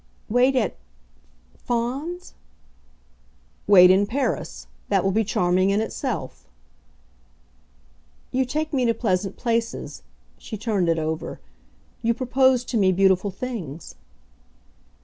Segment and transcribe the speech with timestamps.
[0.29, 0.77] "Wait a at
[1.59, 2.33] Fawns?"
[3.67, 4.65] "Wait in Paris.
[4.89, 6.47] That will be charming in itself."
[8.31, 10.01] "You take me to pleasant places."
[10.39, 11.39] She turned it over.
[12.01, 13.93] "You propose to me beautiful things."